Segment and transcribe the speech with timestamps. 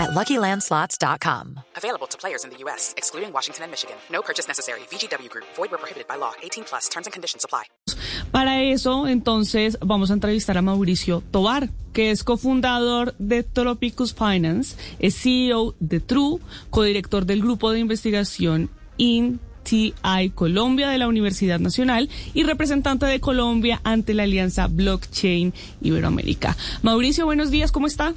[0.00, 1.60] at LuckyLandSlots.com.
[1.76, 3.96] Available to players in the U.S., excluding Washington and Michigan.
[4.10, 4.80] No purchase necessary.
[4.90, 5.46] VGW Group.
[5.56, 6.32] Void where prohibited by law.
[6.42, 6.88] 18 plus.
[6.88, 7.64] Terms and conditions apply.
[8.32, 14.76] Para eso, entonces, vamos a entrevistar a Mauricio Tobar, que es cofundador de Tropicus Finance,
[15.00, 16.38] es CEO de True,
[16.70, 19.94] codirector del grupo de investigación INTI
[20.34, 26.56] Colombia de la Universidad Nacional y representante de Colombia ante la Alianza Blockchain Iberoamérica.
[26.82, 28.14] Mauricio, buenos días, ¿cómo está?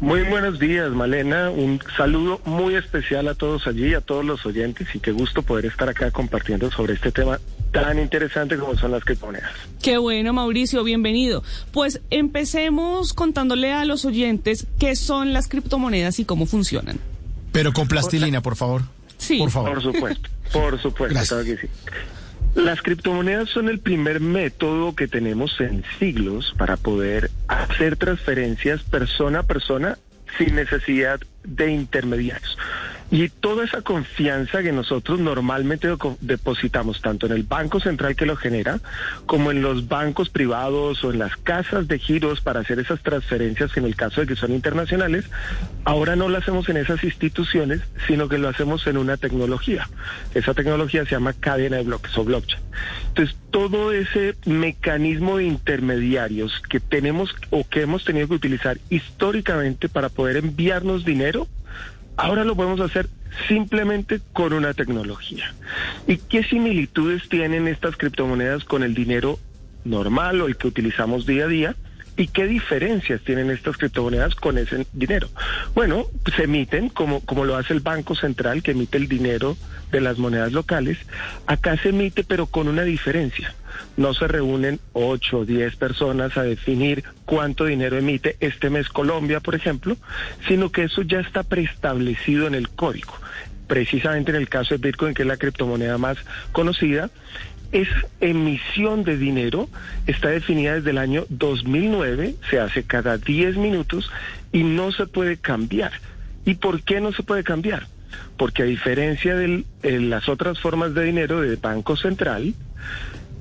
[0.00, 1.50] Muy buenos días, Malena.
[1.50, 5.66] Un saludo muy especial a todos allí, a todos los oyentes y qué gusto poder
[5.66, 7.38] estar acá compartiendo sobre este tema
[7.72, 9.50] tan interesante como son las criptomonedas.
[9.82, 11.42] Qué bueno, Mauricio, bienvenido.
[11.72, 16.98] Pues empecemos contándole a los oyentes qué son las criptomonedas y cómo funcionan.
[17.52, 18.82] Pero con plastilina, por favor.
[19.18, 19.38] Sí.
[19.38, 19.74] Por favor.
[19.74, 21.66] Por supuesto, por supuesto, claro que sí.
[22.54, 29.40] Las criptomonedas son el primer método que tenemos en siglos para poder hacer transferencias persona
[29.40, 29.98] a persona
[30.38, 32.56] sin necesidad de intermediarios.
[33.10, 35.88] Y toda esa confianza que nosotros normalmente
[36.20, 38.80] depositamos tanto en el Banco Central que lo genera,
[39.26, 43.76] como en los bancos privados o en las casas de giros para hacer esas transferencias
[43.76, 45.26] en el caso de que son internacionales,
[45.84, 49.88] ahora no lo hacemos en esas instituciones, sino que lo hacemos en una tecnología.
[50.34, 52.62] Esa tecnología se llama cadena de bloques o blockchain.
[53.08, 59.88] Entonces, todo ese mecanismo de intermediarios que tenemos o que hemos tenido que utilizar históricamente
[59.88, 61.46] para poder enviarnos dinero,
[62.16, 63.08] Ahora lo podemos hacer
[63.48, 65.54] simplemente con una tecnología.
[66.06, 69.38] ¿Y qué similitudes tienen estas criptomonedas con el dinero
[69.84, 71.76] normal o el que utilizamos día a día?
[72.16, 75.28] ¿Y qué diferencias tienen estas criptomonedas con ese dinero?
[75.74, 79.56] Bueno, se emiten como, como lo hace el Banco Central, que emite el dinero
[79.90, 80.98] de las monedas locales.
[81.46, 83.52] Acá se emite, pero con una diferencia.
[83.96, 89.40] No se reúnen ocho o diez personas a definir cuánto dinero emite este mes Colombia,
[89.40, 89.96] por ejemplo,
[90.48, 93.14] sino que eso ya está preestablecido en el código.
[93.66, 96.18] Precisamente en el caso de Bitcoin, que es la criptomoneda más
[96.52, 97.10] conocida,
[97.74, 99.68] esa emisión de dinero
[100.06, 104.10] está definida desde el año 2009, se hace cada 10 minutos
[104.52, 105.92] y no se puede cambiar.
[106.44, 107.88] ¿Y por qué no se puede cambiar?
[108.36, 112.54] Porque a diferencia de las otras formas de dinero del Banco Central,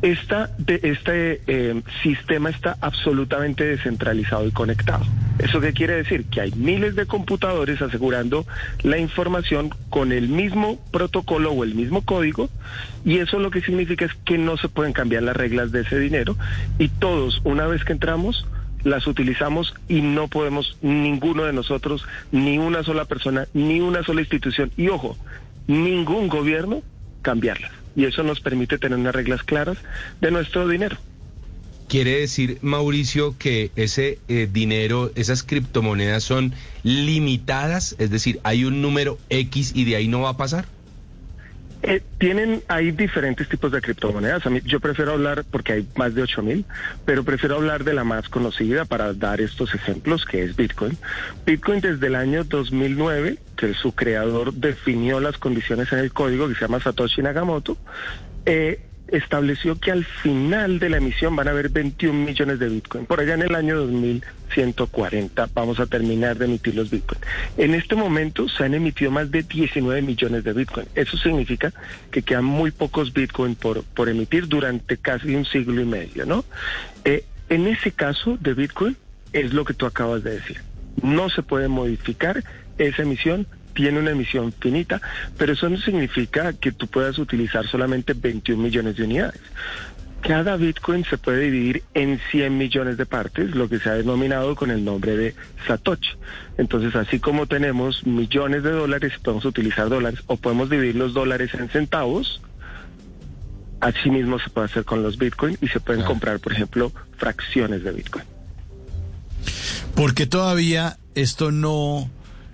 [0.03, 5.05] esta, de, este eh, sistema está absolutamente descentralizado y conectado.
[5.39, 6.25] ¿Eso qué quiere decir?
[6.25, 8.45] Que hay miles de computadores asegurando
[8.81, 12.49] la información con el mismo protocolo o el mismo código
[13.05, 15.97] y eso lo que significa es que no se pueden cambiar las reglas de ese
[15.97, 16.35] dinero
[16.77, 18.45] y todos, una vez que entramos,
[18.83, 24.19] las utilizamos y no podemos ninguno de nosotros, ni una sola persona, ni una sola
[24.19, 25.17] institución y ojo,
[25.65, 26.81] ningún gobierno
[27.21, 29.77] cambiarlas y eso nos permite tener unas reglas claras
[30.21, 30.97] de nuestro dinero.
[31.87, 38.81] Quiere decir, Mauricio, que ese eh, dinero, esas criptomonedas son limitadas, es decir, hay un
[38.81, 40.65] número X y de ahí no va a pasar.
[41.85, 44.45] Eh, tienen, hay diferentes tipos de criptomonedas.
[44.45, 46.65] A mí, yo prefiero hablar, porque hay más de 8000,
[47.03, 50.97] pero prefiero hablar de la más conocida para dar estos ejemplos, que es Bitcoin.
[51.45, 56.55] Bitcoin desde el año 2009, que su creador definió las condiciones en el código, que
[56.55, 57.77] se llama Satoshi Nakamoto,
[58.45, 58.79] eh,
[59.13, 63.05] estableció que al final de la emisión van a haber 21 millones de Bitcoin.
[63.05, 67.21] Por allá en el año 2140 vamos a terminar de emitir los Bitcoin.
[67.57, 70.87] En este momento se han emitido más de 19 millones de Bitcoin.
[70.95, 71.71] Eso significa
[72.09, 76.43] que quedan muy pocos Bitcoin por, por emitir durante casi un siglo y medio, ¿no?
[77.05, 78.97] Eh, en ese caso de Bitcoin
[79.31, 80.61] es lo que tú acabas de decir.
[81.03, 82.43] No se puede modificar
[82.79, 85.01] esa emisión tiene una emisión finita,
[85.37, 89.41] pero eso no significa que tú puedas utilizar solamente 21 millones de unidades.
[90.21, 94.55] Cada Bitcoin se puede dividir en 100 millones de partes, lo que se ha denominado
[94.55, 95.35] con el nombre de
[95.67, 96.15] Satoshi.
[96.57, 101.53] Entonces, así como tenemos millones de dólares, podemos utilizar dólares o podemos dividir los dólares
[101.55, 102.41] en centavos,
[103.81, 107.83] así mismo se puede hacer con los Bitcoin y se pueden comprar, por ejemplo, fracciones
[107.83, 108.25] de Bitcoin.
[109.93, 112.09] Porque todavía esto no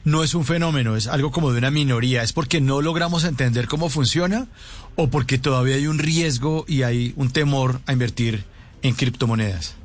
[0.10, 2.24] no es un fenómeno, es algo como de una minoría.
[2.24, 4.48] ¿Es porque no logramos entender cómo funciona
[4.96, 8.44] o porque todavía hay un riesgo y hay un temor a invertir
[8.82, 9.76] en criptomonedas?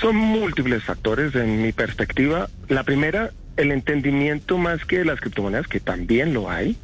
[0.00, 2.48] Son múltiples factores en mi perspectiva.
[2.68, 6.76] La primera, el entendimiento más que de las criptomonedas, que también lo hay.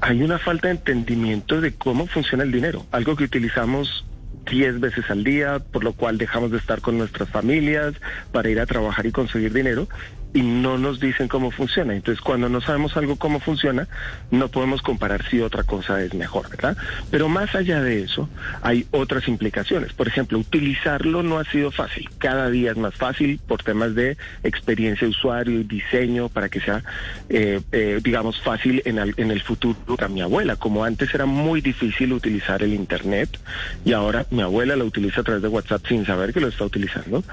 [0.00, 4.04] Hay una falta de entendimiento de cómo funciona el dinero, algo que utilizamos
[4.48, 7.94] 10 veces al día, por lo cual dejamos de estar con nuestras familias
[8.32, 9.88] para ir a trabajar y conseguir dinero
[10.34, 11.94] y no nos dicen cómo funciona.
[11.94, 13.88] Entonces, cuando no sabemos algo cómo funciona,
[14.30, 16.76] no podemos comparar si otra cosa es mejor, ¿verdad?
[17.10, 18.28] Pero más allá de eso,
[18.62, 19.92] hay otras implicaciones.
[19.92, 22.08] Por ejemplo, utilizarlo no ha sido fácil.
[22.18, 26.60] Cada día es más fácil por temas de experiencia de usuario y diseño para que
[26.60, 26.82] sea,
[27.28, 30.56] eh, eh, digamos, fácil en el, en el futuro para mi abuela.
[30.56, 33.38] Como antes era muy difícil utilizar el Internet
[33.84, 36.64] y ahora mi abuela lo utiliza a través de WhatsApp sin saber que lo está
[36.64, 37.24] utilizando.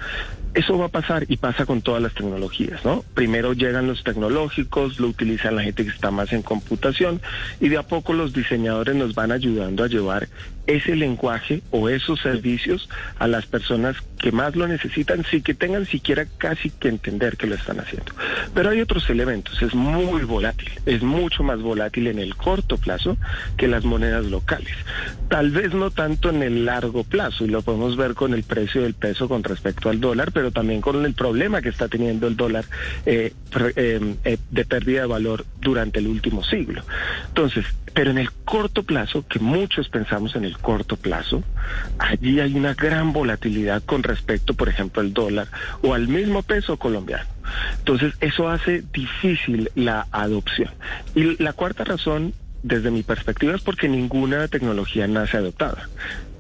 [0.54, 5.08] Eso va a pasar y pasa con todas las tecnologías, Primero llegan los tecnológicos, lo
[5.08, 7.22] utilizan la gente que está más en computación
[7.60, 10.30] y de a poco los diseñadores nos van ayudando a llevar
[10.68, 12.90] ese lenguaje o esos servicios
[13.20, 17.48] a las personas que más lo necesitan sin que tengan siquiera casi que entender que
[17.48, 18.14] lo están haciendo.
[18.54, 23.18] Pero hay otros elementos, es muy volátil, es mucho más volátil en el corto plazo
[23.58, 24.74] que las monedas locales.
[25.30, 28.82] Tal vez no tanto en el largo plazo, y lo podemos ver con el precio
[28.82, 32.36] del peso con respecto al dólar, pero también con el problema que está teniendo el
[32.36, 32.66] dólar
[33.06, 33.34] eh,
[33.76, 36.84] eh, eh, de pérdida de valor durante el último siglo.
[37.28, 37.66] Entonces,
[37.96, 41.44] pero en el corto plazo, que muchos pensamos en el corto plazo,
[41.98, 45.48] allí hay una gran volatilidad con respecto, por ejemplo, al dólar
[45.82, 47.24] o al mismo peso colombiano.
[47.80, 50.72] Entonces, eso hace difícil la adopción.
[51.16, 52.34] Y la cuarta razón,
[52.64, 55.88] desde mi perspectiva, es porque ninguna tecnología nace adoptada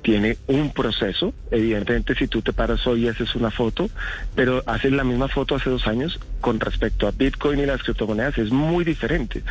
[0.06, 1.34] tiene un proceso.
[1.50, 3.90] Evidentemente, si tú te paras hoy y haces una foto,
[4.36, 8.38] pero haces la misma foto hace dos años con respecto a Bitcoin y las criptomonedas,
[8.38, 9.42] es muy diferente.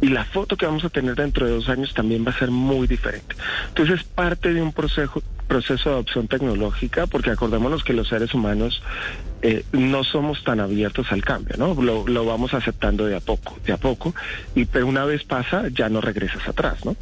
[0.00, 2.50] Y la foto que vamos a tener dentro de dos años también va a ser
[2.50, 3.36] muy diferente.
[3.68, 8.32] Entonces, es parte de un proceso, proceso de adopción tecnológica, porque acordémonos que los seres
[8.32, 8.82] humanos
[9.42, 11.74] eh, no somos tan abiertos al cambio, ¿no?
[11.74, 14.14] Lo, lo vamos aceptando de a poco, de a poco,
[14.54, 16.96] y pero una vez pasa, ya no regresas atrás, ¿no?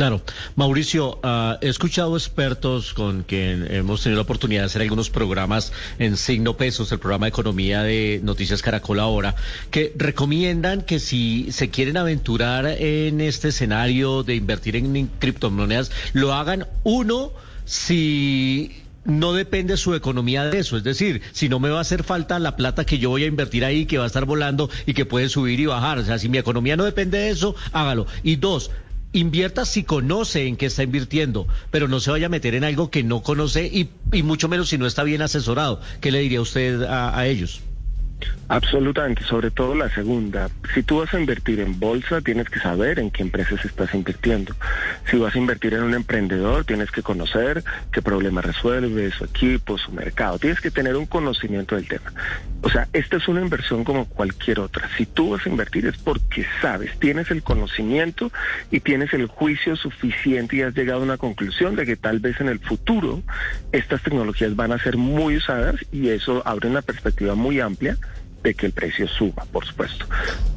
[0.00, 0.22] Claro.
[0.56, 5.74] Mauricio, uh, he escuchado expertos con quien hemos tenido la oportunidad de hacer algunos programas
[5.98, 9.34] en Signo Pesos, el programa de economía de Noticias Caracol ahora,
[9.70, 16.32] que recomiendan que si se quieren aventurar en este escenario de invertir en criptomonedas, lo
[16.32, 17.32] hagan uno
[17.66, 18.72] si
[19.04, 20.78] no depende su economía de eso.
[20.78, 23.26] Es decir, si no me va a hacer falta la plata que yo voy a
[23.26, 25.98] invertir ahí, que va a estar volando y que puede subir y bajar.
[25.98, 28.06] O sea, si mi economía no depende de eso, hágalo.
[28.22, 28.70] Y dos,
[29.12, 32.90] invierta si conoce en qué está invirtiendo, pero no se vaya a meter en algo
[32.90, 35.80] que no conoce y, y mucho menos si no está bien asesorado.
[36.00, 37.62] ¿Qué le diría usted a, a ellos?
[38.48, 40.50] Absolutamente, sobre todo la segunda.
[40.74, 44.54] Si tú vas a invertir en bolsa, tienes que saber en qué empresas estás invirtiendo.
[45.10, 49.78] Si vas a invertir en un emprendedor, tienes que conocer qué problema resuelve, su equipo,
[49.78, 50.38] su mercado.
[50.38, 52.12] Tienes que tener un conocimiento del tema.
[52.62, 54.88] O sea, esta es una inversión como cualquier otra.
[54.96, 58.30] Si tú vas a invertir es porque sabes, tienes el conocimiento
[58.70, 62.40] y tienes el juicio suficiente y has llegado a una conclusión de que tal vez
[62.40, 63.22] en el futuro
[63.72, 67.96] estas tecnologías van a ser muy usadas y eso abre una perspectiva muy amplia
[68.42, 70.06] de que el precio suba, por supuesto.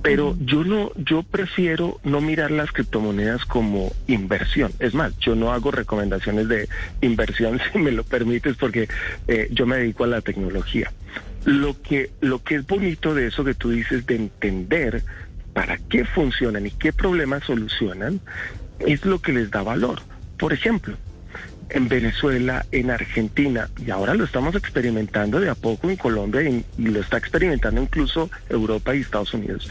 [0.01, 4.71] Pero yo no, yo prefiero no mirar las criptomonedas como inversión.
[4.79, 6.69] Es más, yo no hago recomendaciones de
[7.01, 8.88] inversión, si me lo permites, porque
[9.27, 10.91] eh, yo me dedico a la tecnología.
[11.45, 15.04] Lo que, lo que es bonito de eso que tú dices de entender
[15.54, 18.22] para qué funcionan y qué problemas solucionan,
[18.80, 20.01] es lo que les da valor.
[20.38, 20.98] Por ejemplo,
[21.69, 26.63] en Venezuela, en Argentina, y ahora lo estamos experimentando de a poco en Colombia y,
[26.77, 29.70] lo está experimentando incluso Europa y Estados Unidos,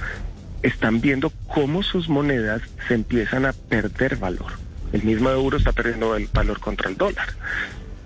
[0.62, 4.52] están viendo cómo sus monedas se empiezan a perder valor.
[4.92, 7.28] El mismo euro está perdiendo el valor contra el dólar.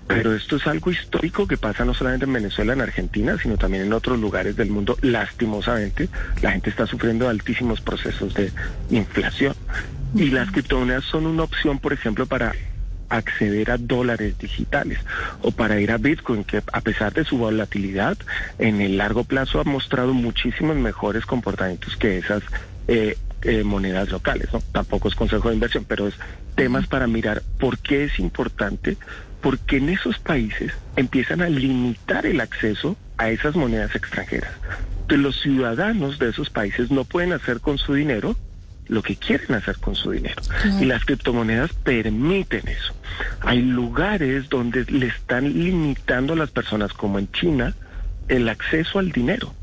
[0.07, 3.83] Pero esto es algo histórico que pasa no solamente en Venezuela, en Argentina, sino también
[3.83, 4.97] en otros lugares del mundo.
[5.01, 6.09] Lastimosamente,
[6.41, 8.51] la gente está sufriendo altísimos procesos de
[8.89, 9.53] inflación.
[10.15, 12.53] Y las criptomonedas son una opción, por ejemplo, para
[13.09, 14.99] acceder a dólares digitales
[15.41, 18.17] o para ir a Bitcoin, que a pesar de su volatilidad,
[18.59, 22.43] en el largo plazo ha mostrado muchísimos mejores comportamientos que esas
[22.87, 24.51] eh, eh, monedas locales.
[24.51, 24.61] ¿no?
[24.71, 26.15] Tampoco es consejo de inversión, pero es
[26.55, 28.97] temas para mirar por qué es importante,
[29.47, 34.51] porque en esos países empiezan a limitar el acceso a esas monedas extranjeras.
[35.03, 38.35] Entonces los ciudadanos de esos países no pueden hacer con su dinero
[38.89, 40.41] lo que quieren hacer con su dinero.
[40.81, 42.93] Y las criptomonedas permiten eso.
[43.39, 47.73] Hay lugares donde le están limitando a las personas, como en China,
[48.27, 49.53] el acceso al dinero.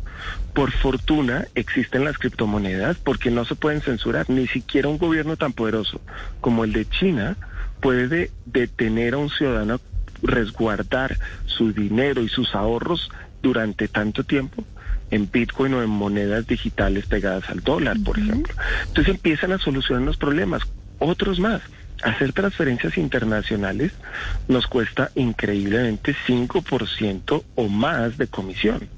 [0.55, 4.31] Por fortuna existen las criptomonedas porque no se pueden censurar.
[4.31, 6.01] Ni siquiera un gobierno tan poderoso
[6.41, 7.37] como el de China
[7.85, 9.79] puede detener a un ciudadano
[10.23, 13.11] resguardar su dinero y sus ahorros
[13.43, 14.65] durante tanto tiempo
[15.11, 18.55] en Bitcoin o en monedas digitales pegadas al dólar, por ejemplo.
[18.87, 20.63] Entonces empiezan a solucionar los problemas.
[20.99, 21.61] Otros más.
[22.03, 23.93] hacer transferencias internacionales
[24.49, 28.89] nos cuesta increíblemente 5% o más de comisión.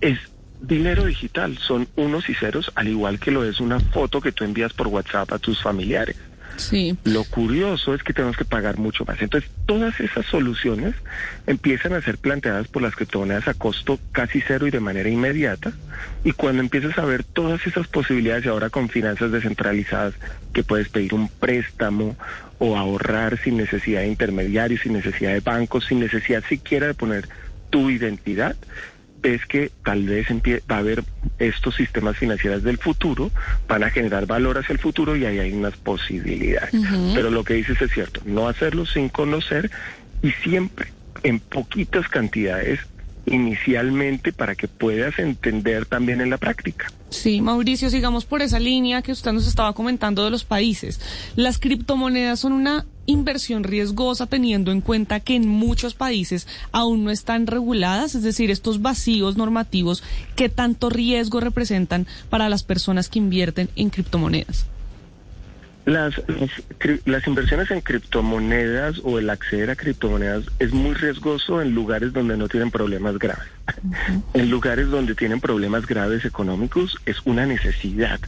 [0.00, 0.20] Es
[0.60, 4.44] dinero digital, son unos y ceros, al igual que lo es una foto que tú
[4.44, 6.16] envías por WhatsApp a tus familiares.
[6.60, 6.96] Sí.
[7.04, 9.20] Lo curioso es que tenemos que pagar mucho más.
[9.20, 10.94] Entonces, todas esas soluciones
[11.46, 15.72] empiezan a ser planteadas por las criptomonedas a costo casi cero y de manera inmediata.
[16.24, 20.14] Y cuando empiezas a ver todas esas posibilidades y ahora con finanzas descentralizadas,
[20.52, 22.16] que puedes pedir un préstamo
[22.58, 27.28] o ahorrar sin necesidad de intermediarios, sin necesidad de bancos, sin necesidad siquiera de poner
[27.70, 28.56] tu identidad,
[29.22, 30.26] es que tal vez
[30.70, 31.04] va a haber
[31.38, 33.30] estos sistemas financieros del futuro,
[33.68, 36.70] van a generar valor hacia el futuro y ahí hay unas posibilidades.
[37.14, 39.70] Pero lo que dices es cierto, no hacerlo sin conocer
[40.22, 42.80] y siempre en poquitas cantidades
[43.26, 46.90] inicialmente para que puedas entender también en la práctica.
[47.10, 51.00] Sí, Mauricio, sigamos por esa línea que usted nos estaba comentando de los países.
[51.36, 57.10] Las criptomonedas son una inversión riesgosa teniendo en cuenta que en muchos países aún no
[57.10, 60.02] están reguladas, es decir, estos vacíos normativos,
[60.36, 64.66] ¿qué tanto riesgo representan para las personas que invierten en criptomonedas?
[65.86, 66.20] Las,
[67.06, 72.36] las, inversiones en criptomonedas o el acceder a criptomonedas es muy riesgoso en lugares donde
[72.36, 73.48] no tienen problemas graves.
[74.34, 78.20] En lugares donde tienen problemas graves económicos es una necesidad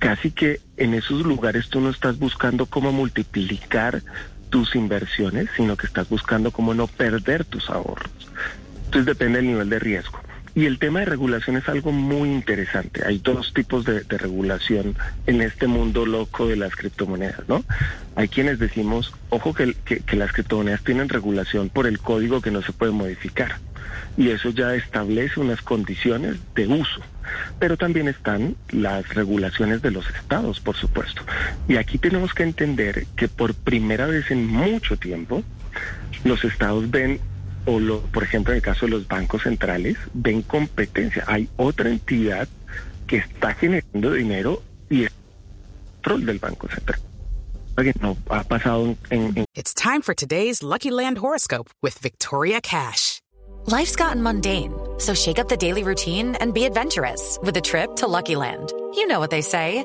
[0.00, 4.02] casi que en esos lugares tú no estás buscando cómo multiplicar
[4.48, 8.10] tus inversiones, sino que estás buscando cómo no perder tus ahorros.
[8.86, 10.18] Entonces depende del nivel de riesgo.
[10.60, 13.00] Y el tema de regulación es algo muy interesante.
[13.06, 14.94] Hay dos tipos de, regulación
[15.26, 17.64] en este mundo loco de las criptomonedas, ¿no?
[18.14, 22.60] Hay quienes decimos, ojo que, que las criptomonedas tienen regulación por el código que no
[22.60, 23.56] se puede modificar.
[24.18, 27.00] Y eso ya establece unas condiciones de uso
[27.58, 31.22] pero también están las regulaciones de los estados, por supuesto.
[31.68, 35.44] Y aquí tenemos que entender que por primera vez en mucho tiempo,
[36.24, 37.20] los estados ven,
[37.66, 41.24] o lo, por ejemplo en el caso de los bancos centrales, ven competencia.
[41.26, 42.48] Hay otra entidad
[43.06, 47.00] que está generando dinero y es el control del Banco Central.
[48.00, 49.44] No ha pasado en, en...
[49.54, 53.20] It's time for today's Lucky Land horoscope with Victoria Cash.
[53.66, 57.96] Life's gotten mundane, so shake up the daily routine and be adventurous with a trip
[57.96, 58.72] to Lucky Land.
[58.94, 59.84] You know what they say.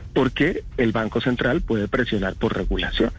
[0.13, 3.11] porque el Banco Central puede presionar por regulación.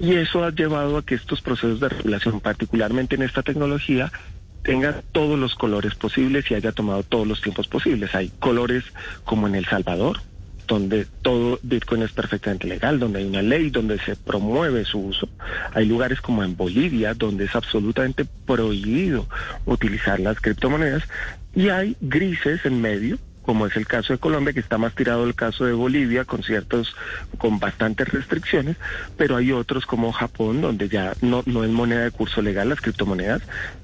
[0.00, 4.12] Y eso ha llevado a que estos procesos de regulación, particularmente en esta tecnología,
[4.62, 8.14] tengan todos los colores posibles y haya tomado todos los tiempos posibles.
[8.14, 8.84] Hay colores
[9.24, 10.20] como en El Salvador,
[10.68, 15.28] donde todo Bitcoin es perfectamente legal, donde hay una ley, donde se promueve su uso.
[15.72, 19.26] Hay lugares como en Bolivia, donde es absolutamente prohibido
[19.64, 21.02] utilizar las criptomonedas.
[21.54, 25.24] Y hay grises en medio, como es el caso de Colombia, que está más tirado
[25.24, 26.94] el caso de Bolivia, con ciertos,
[27.38, 28.76] con bastantes restricciones,
[29.16, 32.82] pero hay otros como Japón, donde ya no, no es moneda de curso legal las
[32.82, 33.40] criptomonedas,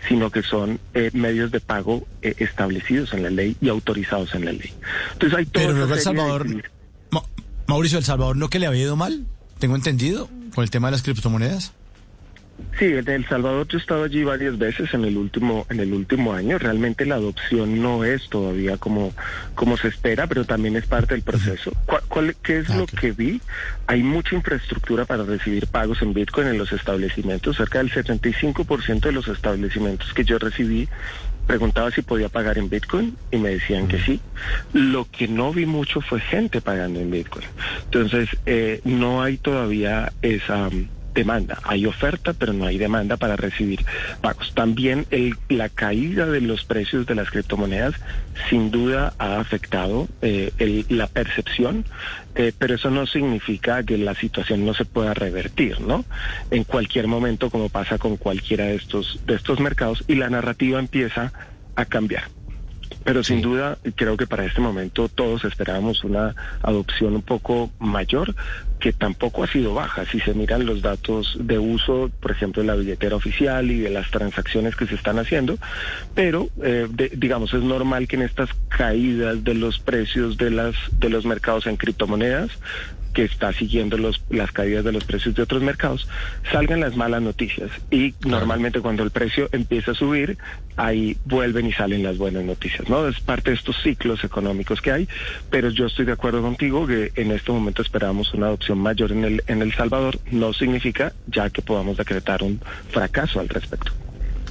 [0.06, 4.44] sino que son eh, medios de pago eh, establecidos en la ley y autorizados en
[4.44, 4.70] la ley.
[5.14, 5.64] Entonces hay todo.
[5.64, 6.46] Pero luego El Salvador,
[7.66, 9.24] Mauricio, El Salvador no que le había ido mal,
[9.60, 11.72] tengo entendido, con el tema de las criptomonedas.
[12.78, 15.92] Sí, en El Salvador yo he estado allí varias veces en el último en el
[15.92, 16.58] último año.
[16.58, 19.12] Realmente la adopción no es todavía como
[19.54, 21.72] como se espera, pero también es parte del proceso.
[22.08, 23.40] ¿Cuál, qué es lo que vi?
[23.86, 27.56] Hay mucha infraestructura para recibir pagos en Bitcoin en los establecimientos.
[27.56, 30.88] Cerca del 75% de los establecimientos que yo recibí
[31.46, 34.20] preguntaba si podía pagar en Bitcoin y me decían que sí.
[34.72, 37.46] Lo que no vi mucho fue gente pagando en Bitcoin.
[37.84, 40.70] Entonces, eh, no hay todavía esa
[41.14, 41.58] demanda.
[41.62, 43.84] Hay oferta, pero no hay demanda para recibir
[44.20, 44.52] pagos.
[44.54, 47.94] También el, la caída de los precios de las criptomonedas
[48.50, 51.84] sin duda ha afectado eh, la percepción,
[52.34, 56.04] eh, pero eso no significa que la situación no se pueda revertir, ¿no?
[56.50, 60.78] En cualquier momento, como pasa con cualquiera de estos, de estos mercados, y la narrativa
[60.78, 61.32] empieza
[61.76, 62.33] a cambiar.
[63.04, 68.34] Pero sin duda, creo que para este momento todos esperábamos una adopción un poco mayor,
[68.80, 70.04] que tampoco ha sido baja.
[70.06, 73.90] Si se miran los datos de uso, por ejemplo, de la billetera oficial y de
[73.90, 75.58] las transacciones que se están haciendo,
[76.14, 81.10] pero eh, digamos es normal que en estas caídas de los precios de las de
[81.10, 82.50] los mercados en criptomonedas
[83.14, 86.08] que está siguiendo los, las caídas de los precios de otros mercados,
[86.52, 87.70] salgan las malas noticias.
[87.90, 90.36] Y normalmente cuando el precio empieza a subir,
[90.76, 93.08] ahí vuelven y salen las buenas noticias, ¿no?
[93.08, 95.08] Es parte de estos ciclos económicos que hay,
[95.48, 99.24] pero yo estoy de acuerdo contigo que en este momento esperamos una adopción mayor en
[99.24, 100.18] el, en El Salvador.
[100.30, 103.92] No significa ya que podamos decretar un fracaso al respecto.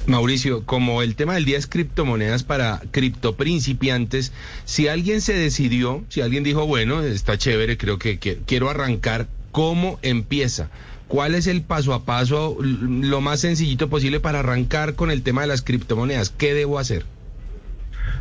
[0.06, 4.32] Mauricio, como el tema del día es criptomonedas para criptoprincipiantes,
[4.64, 9.98] si alguien se decidió, si alguien dijo, bueno, está chévere, creo que, quiero arrancar, ¿cómo
[10.02, 10.68] empieza?
[11.08, 15.42] ¿Cuál es el paso a paso, lo más sencillito posible para arrancar con el tema
[15.42, 16.30] de las criptomonedas?
[16.30, 17.04] ¿Qué debo hacer?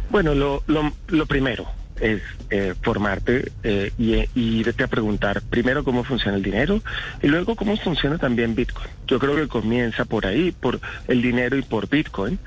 [0.09, 1.67] Bueno, lo, primero,
[1.99, 6.81] es eh, formarte eh, y, irte a preguntar primero cómo funciona el dinero
[7.21, 8.87] y luego cómo funciona también Bitcoin.
[9.07, 12.39] Yo creo que comienza por ahí, por el dinero y por Bitcoin,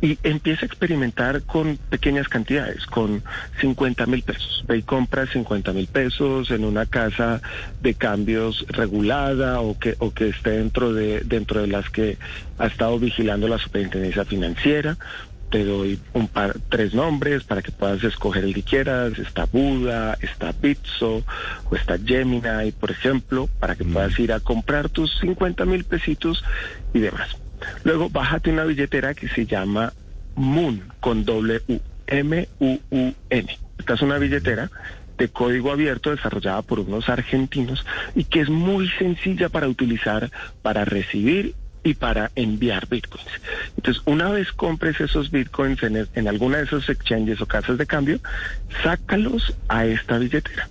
[0.00, 3.22] y empieza a experimentar con pequeñas cantidades, con
[3.60, 4.64] 50 mil pesos.
[4.66, 7.40] Ve y compra 50 mil pesos en una casa
[7.80, 12.18] de cambios regulada o que, o que esté dentro de, dentro de las que
[12.58, 14.96] ha estado vigilando la superintendencia financiera
[15.52, 19.18] te doy un par, tres nombres para que puedas escoger el que quieras.
[19.18, 21.22] Está Buda, está Bitso
[21.70, 26.42] o está Gemini, por ejemplo, para que puedas ir a comprar tus 50 mil pesitos
[26.94, 27.36] y demás.
[27.84, 29.92] Luego bájate una billetera que se llama
[30.36, 33.58] Moon con doble U, M-U-U-N.
[33.78, 34.70] Esta es una billetera
[35.18, 40.30] de código abierto desarrollada por unos argentinos y que es muy sencilla para utilizar
[40.62, 43.28] para recibir y para enviar bitcoins.
[43.76, 48.20] Entonces, una vez compres esos bitcoins en, alguna de esos exchanges o casas de cambio,
[48.82, 50.68] sácalos a esta billetera.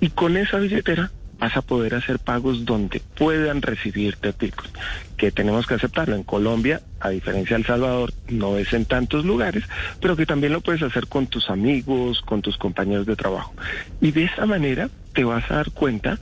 [0.00, 4.70] Y con esa billetera vas a poder hacer pagos donde puedan recibirte bitcoin.
[5.16, 6.16] Que tenemos que aceptarlo.
[6.16, 9.64] En Colombia, a diferencia de El Salvador, no es en tantos lugares,
[10.00, 13.54] pero que también lo puedes hacer con tus amigos, con tus compañeros de trabajo.
[14.00, 16.18] Y de esa manera te vas a dar cuenta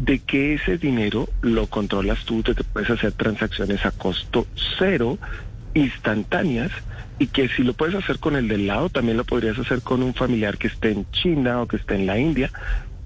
[0.00, 4.46] de que ese dinero lo controlas tú, de que puedes hacer transacciones a costo
[4.78, 5.18] cero,
[5.74, 6.72] instantáneas,
[7.18, 10.02] y que si lo puedes hacer con el del lado, también lo podrías hacer con
[10.02, 12.50] un familiar que esté en China o que esté en la India,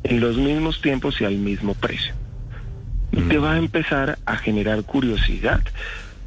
[0.04, 2.14] en los mismos tiempos y al mismo precio.
[3.11, 5.62] Y te va a empezar a generar curiosidad.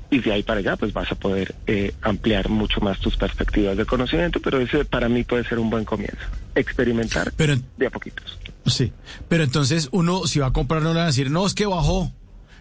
[0.09, 3.77] Y de ahí para allá, pues vas a poder eh, ampliar mucho más tus perspectivas
[3.77, 6.25] de conocimiento, pero ese para mí puede ser un buen comienzo.
[6.57, 8.37] Experimentar de a poquitos.
[8.65, 8.91] Sí,
[9.29, 11.65] pero entonces uno si va a comprar no le va a decir, no, es que
[11.65, 12.11] bajó,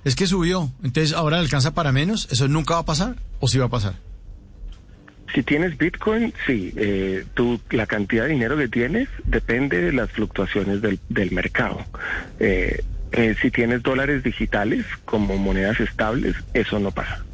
[0.05, 3.59] es que subió, entonces ahora alcanza para menos, ¿eso nunca va a pasar o sí
[3.59, 3.95] va a pasar?
[5.35, 10.11] Si tienes Bitcoin, sí, eh, tú, la cantidad de dinero que tienes depende de las
[10.13, 11.85] fluctuaciones del, del mercado.
[12.39, 17.26] Eh, eh, si tienes dólares digitales como monedas estables, eso no pasa.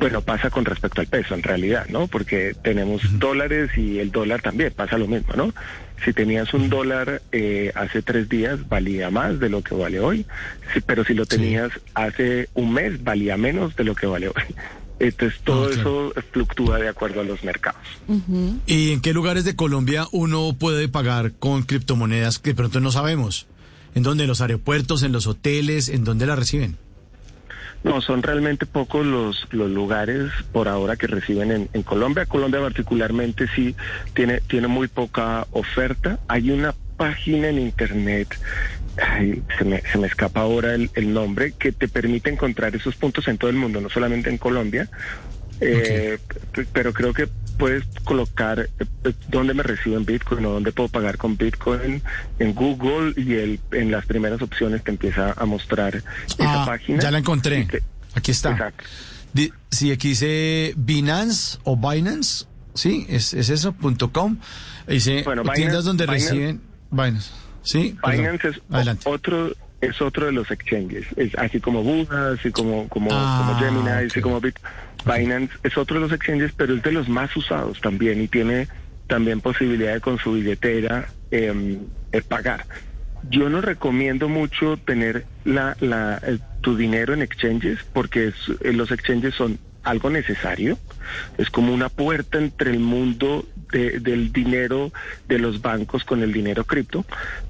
[0.00, 2.06] Bueno, pasa con respecto al peso en realidad, ¿no?
[2.06, 5.52] Porque tenemos dólares y el dólar también pasa lo mismo, ¿no?
[6.04, 10.26] Si tenías un dólar eh, hace tres días, valía más de lo que vale hoy,
[10.86, 14.34] pero si lo tenías hace un mes, valía menos de lo que vale hoy.
[15.00, 17.80] Entonces todo eso fluctúa de acuerdo a los mercados.
[18.66, 23.46] ¿Y en qué lugares de Colombia uno puede pagar con criptomonedas que pronto no sabemos?
[23.94, 24.24] ¿En dónde?
[24.24, 25.88] ¿En los aeropuertos, en los hoteles?
[25.88, 26.76] ¿En dónde la reciben?
[27.84, 32.26] No, son realmente pocos los, los lugares por ahora que reciben en, en Colombia.
[32.26, 33.76] Colombia particularmente sí
[34.14, 36.18] tiene, tiene muy poca oferta.
[36.26, 38.36] Hay una página en internet,
[39.56, 43.28] se, me, se, me, escapa ahora el, el, nombre, que te permite encontrar esos puntos
[43.28, 44.88] en todo el mundo, no solamente en Colombia.
[45.60, 46.18] Eh,
[46.72, 51.36] pero creo que puedes colocar eh, dónde me reciben Bitcoin o dónde puedo pagar con
[51.36, 52.02] Bitcoin
[52.38, 57.02] en Google y el, en las primeras opciones te empieza a mostrar esa ah, página.
[57.02, 57.66] Ya la encontré.
[58.14, 58.52] aquí está.
[58.52, 58.84] Exacto.
[59.70, 62.46] sí, aquí dice Binance o Binance.
[62.74, 64.38] Sí, es, es eso, punto com.
[64.86, 67.30] Dice bueno, tiendas donde reciben Binance.
[67.62, 68.60] Sí, Binance es
[69.04, 73.60] otro es otro de los exchanges, es así como Buda, así como como, ah, como
[73.60, 74.72] Gemini, así como Bitcoin.
[75.04, 78.68] Binance es otro de los exchanges, pero es de los más usados también y tiene
[79.06, 81.80] también posibilidad de con su billetera eh,
[82.28, 82.66] pagar.
[83.30, 86.20] Yo no recomiendo mucho tener la, la,
[86.60, 90.78] tu dinero en exchanges porque eh, los exchanges son algo necesario,
[91.38, 94.92] es como una puerta entre el mundo del dinero
[95.28, 97.04] de los bancos con el dinero cripto,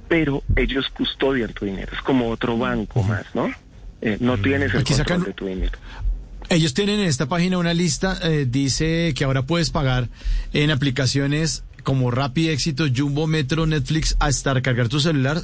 [0.09, 3.51] pero ellos custodian tu dinero, es como otro banco más, ¿no?
[4.01, 5.79] Eh, no tienes el control de tu dinero.
[6.51, 10.09] Ellos tienen en esta página una lista, eh, dice que ahora puedes pagar
[10.53, 15.41] en aplicaciones como Rappi, Éxito, Jumbo, Metro, Netflix, hasta recargar tu celular,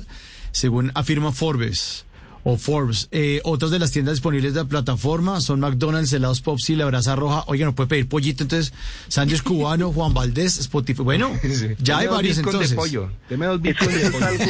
[0.51, 2.07] según afirma Forbes.
[2.45, 3.09] O Forbes.
[3.11, 7.17] Eh, otras de las tiendas disponibles de la plataforma son McDonald's, helados Popsi, La Brasa
[7.17, 7.45] Roja.
[7.47, 8.73] Oiga, no puede pedir pollito, entonces
[9.09, 11.03] sándwich cubano, Juan Valdés, Spotify.
[11.03, 11.31] Bueno,
[11.79, 12.71] ya hay varios entonces.
[12.71, 13.11] De pollo.
[13.29, 14.45] Eso, es algo,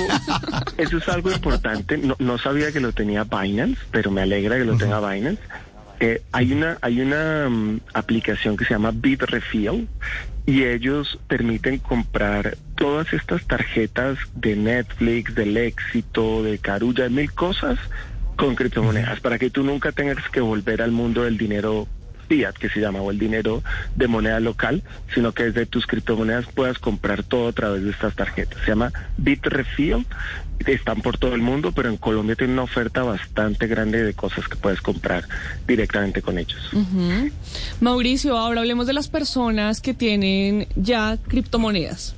[0.77, 1.97] eso es algo importante.
[1.97, 5.41] No, no sabía que lo tenía Binance, pero me alegra que lo tenga Binance.
[6.01, 9.89] Eh, hay una, hay una mm, aplicación que se llama BitRefill
[10.45, 17.79] y ellos permiten comprar todas estas tarjetas de Netflix, del éxito, de Carulla, mil cosas
[18.37, 21.89] con criptomonedas para que tú nunca tengas que volver al mundo del dinero
[22.29, 23.63] fiat, que se llama, o el dinero
[23.97, 24.83] de moneda local,
[25.15, 28.59] sino que desde tus criptomonedas puedas comprar todo a través de estas tarjetas.
[28.61, 30.05] Se llama Bitrefill,
[30.67, 34.49] están por todo el mundo, pero en Colombia tiene una oferta bastante grande de cosas
[34.49, 35.25] que puedes comprar
[35.67, 36.71] directamente con ellos.
[37.81, 42.15] Mauricio, ahora hablemos de las personas que tienen ya criptomonedas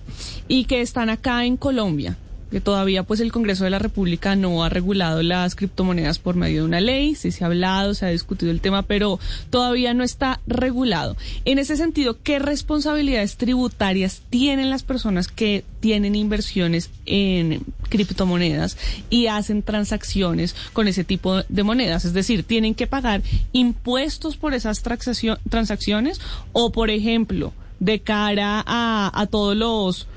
[0.49, 2.17] y que están acá en Colombia
[2.57, 6.63] que todavía pues el Congreso de la República no ha regulado las criptomonedas por medio
[6.63, 10.03] de una ley, sí se ha hablado, se ha discutido el tema, pero todavía no
[10.03, 11.19] está regulado.
[11.45, 18.79] En ese sentido, ¿qué responsabilidades tributarias tienen las personas que tienen inversiones en criptomonedas
[19.11, 22.07] y hacen transacciones con ese tipo de monedas?
[22.07, 23.21] Es decir, ¿tienen que pagar
[23.53, 26.23] impuestos por esas transacciones
[26.55, 30.09] o, por ejemplo, de cara a, a todos los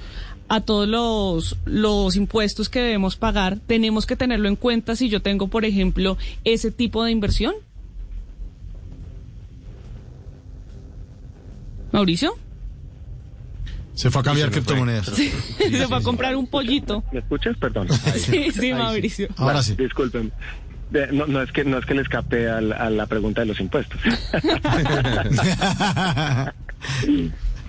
[0.49, 5.21] a todos los, los impuestos que debemos pagar, tenemos que tenerlo en cuenta si yo
[5.21, 7.53] tengo, por ejemplo, ese tipo de inversión?
[11.91, 12.33] Mauricio.
[13.93, 15.07] Se fue a cambiar criptomonedas.
[15.07, 17.03] se fue a comprar un pollito.
[17.11, 17.55] ¿Me escuchas?
[17.57, 17.87] Perdón.
[18.15, 19.27] Sí, sí, Mauricio.
[19.37, 19.75] Ahora sí.
[19.75, 20.31] Disculpen.
[21.11, 23.99] No, no, es que no es que le escape a la, pregunta de los impuestos.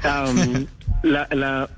[0.02, 0.66] Um,
[1.02, 1.68] la, la,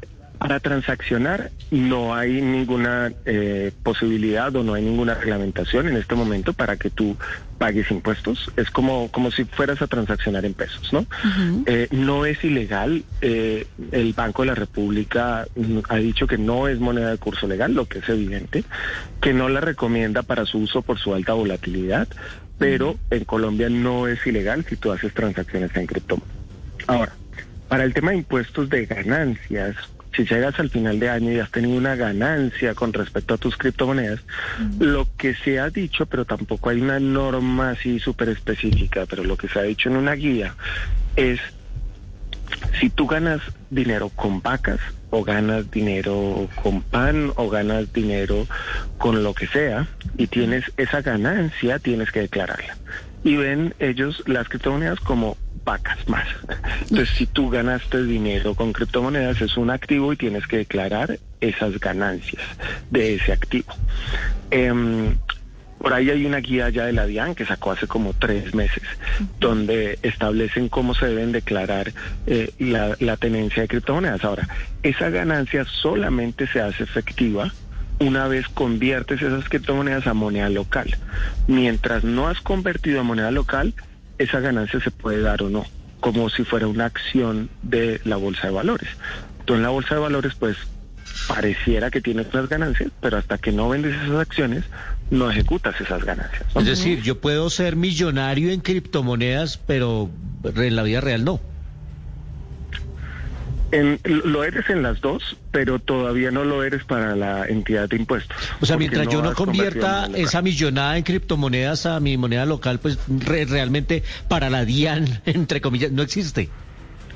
[0.43, 6.53] para transaccionar no hay ninguna eh, posibilidad o no hay ninguna reglamentación en este momento
[6.53, 7.17] para que tú
[7.59, 8.51] pagues impuestos.
[8.57, 11.07] Es como, como si fueras a transaccionar en pesos, ¿no?
[11.67, 13.05] Eh, no es ilegal.
[13.21, 15.47] Eh, el Banco de la República
[15.89, 18.65] ha dicho que no es moneda de curso legal, lo que es evidente,
[19.21, 22.09] que no la recomienda para su uso por su alta volatilidad,
[22.59, 26.19] pero en Colombia no es ilegal si tú haces transacciones en cripto.
[26.89, 27.13] Ahora,
[27.69, 29.77] para el tema de impuestos de ganancias,
[30.15, 33.57] si llegas al final de año y has tenido una ganancia con respecto a tus
[33.57, 34.21] criptomonedas,
[34.79, 39.37] lo que se ha dicho, pero tampoco hay una norma así súper específica, pero lo
[39.37, 40.55] que se ha dicho en una guía
[41.17, 41.41] es
[42.81, 48.47] si tú ganas dinero con vacas o ganas dinero con pan o ganas dinero
[48.99, 52.77] con lo que sea y tienes esa ganancia, tienes que declararla.
[53.25, 56.27] Y ven ellos las criptomonedas como vacas más.
[56.83, 61.79] Entonces, si tú ganaste dinero con criptomonedas, es un activo y tienes que declarar esas
[61.79, 62.43] ganancias
[62.91, 63.73] de ese activo.
[64.51, 65.17] Em,
[65.79, 68.85] por ahí hay una guía ya de la DIAN que sacó hace como tres meses,
[69.41, 71.93] donde establecen cómo se deben declarar
[72.27, 74.25] eh, la, la tenencia de criptomonedas.
[74.25, 74.49] Ahora,
[74.85, 77.53] esa ganancia solamente se hace efectiva
[77.99, 80.97] una vez conviertes esas criptomonedas a moneda local.
[81.47, 83.75] Mientras no has convertido a moneda local,
[84.23, 85.65] esa ganancia se puede dar o no,
[86.01, 88.89] como si fuera una acción de la bolsa de valores.
[89.45, 90.57] Tú en la bolsa de valores, pues
[91.29, 94.65] pareciera que tienes unas ganancias, pero hasta que no vendes esas acciones,
[95.11, 96.45] no ejecutas esas ganancias.
[96.55, 100.11] Es decir, yo puedo ser millonario en criptomonedas, pero
[100.45, 101.52] en la vida real no
[104.05, 108.37] lo eres en las dos, pero todavía no lo eres para la entidad de impuestos.
[108.61, 112.99] O sea, mientras yo no convierta esa millonada en criptomonedas a mi moneda local, pues
[113.09, 116.51] realmente para la DIAN, entre comillas, no existe.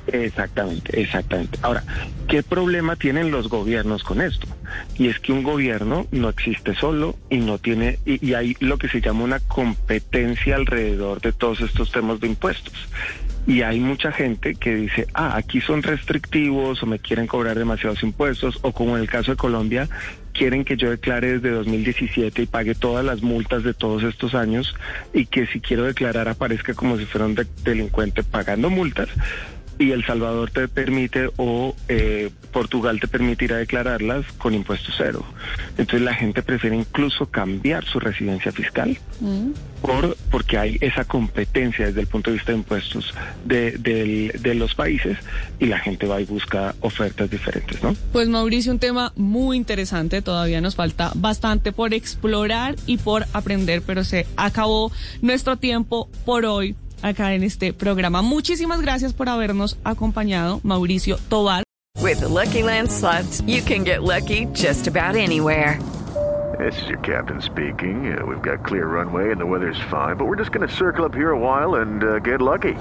[0.07, 1.59] Exactamente, exactamente.
[1.61, 1.83] Ahora,
[2.29, 4.47] ¿qué problema tienen los gobiernos con esto?
[4.97, 8.77] Y es que un gobierno no existe solo y no tiene, y, y hay lo
[8.77, 12.73] que se llama una competencia alrededor de todos estos temas de impuestos.
[13.47, 18.03] Y hay mucha gente que dice, ah, aquí son restrictivos o me quieren cobrar demasiados
[18.03, 19.87] impuestos, o como en el caso de Colombia,
[20.33, 24.75] quieren que yo declare desde 2017 y pague todas las multas de todos estos años
[25.13, 29.09] y que si quiero declarar aparezca como si fuera un delincuente pagando multas
[29.79, 35.23] y El Salvador te permite o eh, Portugal te permitirá declararlas con impuesto cero.
[35.77, 39.51] Entonces la gente prefiere incluso cambiar su residencia fiscal mm.
[39.81, 43.13] por porque hay esa competencia desde el punto de vista de impuestos
[43.45, 45.17] de, de, los países
[45.59, 47.95] y la gente va y busca ofertas diferentes, ¿no?
[48.11, 53.83] Pues Mauricio, un tema muy interesante, todavía nos falta bastante por explorar y por aprender,
[53.85, 58.21] pero se acabó nuestro tiempo por hoy acá en este programa.
[58.21, 61.63] Muchísimas gracias por habernos acompañado, Mauricio Tobar.
[62.01, 65.79] With the Lucky Land slots, you can get lucky just about anywhere.
[66.57, 68.17] This is your captain speaking.
[68.17, 71.05] Uh, we've got clear runway and the weather's fine, but we're just going to circle
[71.05, 72.73] up here a while and uh, get lucky.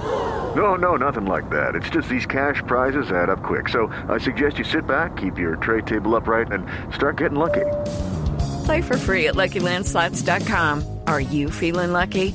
[0.55, 1.75] No, no, nothing like that.
[1.75, 3.69] It's just these cash prizes add up quick.
[3.69, 7.67] So I suggest you sit back, keep your tray table upright, and start getting lucky.
[8.65, 11.01] Play for free at LuckyLandSlots.com.
[11.07, 12.35] Are you feeling lucky?